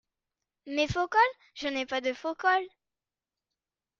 Mes 0.65 0.87
faux 0.87 1.07
cols?… 1.07 1.35
je 1.53 1.67
n’ai 1.67 1.85
pas 1.85 2.01
de 2.01 2.11
faux 2.11 2.33
cols! 2.33 2.67